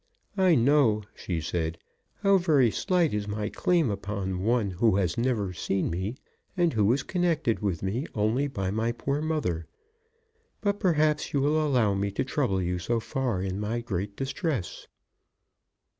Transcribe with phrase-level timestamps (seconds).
[0.39, 1.77] "I know," she said,
[2.23, 6.15] "how very slight is my claim upon one who has never seen me,
[6.57, 9.67] and who is connected with me only by my poor mother;
[10.59, 14.87] but perhaps you will allow me to trouble you so far in my great distress."